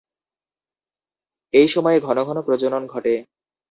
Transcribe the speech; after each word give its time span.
এই 1.53 1.67
সময়ে 1.67 1.97
ঘন 1.99 2.17
ঘন 2.23 2.37
প্রজনন 2.41 2.83
ঘটে। 2.87 3.13